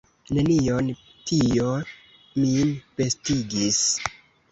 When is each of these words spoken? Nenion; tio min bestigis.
Nenion; 0.35 0.87
tio 1.31 1.67
min 2.39 2.73
bestigis. 3.03 3.83